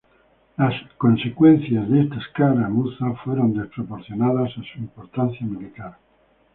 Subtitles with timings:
[0.57, 5.99] Las consecuencias de esta escaramuza fueron desproporcionadas a su importancia militar.